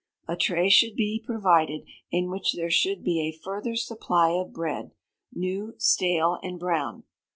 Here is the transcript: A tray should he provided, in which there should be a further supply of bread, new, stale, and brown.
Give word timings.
A 0.27 0.35
tray 0.35 0.67
should 0.67 0.93
he 0.95 1.21
provided, 1.23 1.83
in 2.09 2.31
which 2.31 2.53
there 2.53 2.71
should 2.71 3.03
be 3.03 3.21
a 3.21 3.39
further 3.43 3.75
supply 3.75 4.31
of 4.31 4.51
bread, 4.51 4.95
new, 5.31 5.75
stale, 5.77 6.39
and 6.41 6.59
brown. 6.59 7.03